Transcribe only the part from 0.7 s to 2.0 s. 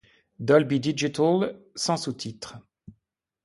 Digital sans